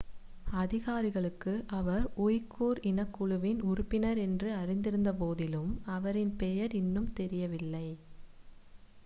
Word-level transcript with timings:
அதிகாரிகளுக்கு 0.53 1.53
அவர் 1.71 2.05
உய்குர் 2.17 2.79
இனக் 2.83 3.13
குழுவின் 3.13 3.61
உறுப்பினர் 3.63 4.17
என்று 4.17 4.49
அறிந்திருந்த 4.55 5.13
போதிலும் 5.13 5.71
அவரின் 5.91 6.35
பெயர் 6.35 6.75
இன்னும் 6.75 7.13
தெரியவில்லை 7.13 7.87